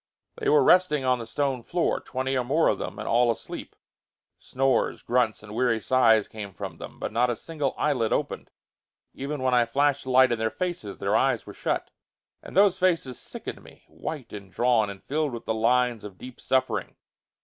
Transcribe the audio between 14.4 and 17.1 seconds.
drawn and filled with the lines of deep suffering.